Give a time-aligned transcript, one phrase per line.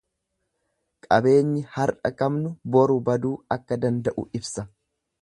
[1.07, 4.69] Qabeenyi har'a qabnu boru baduu akka danda'u ibsa.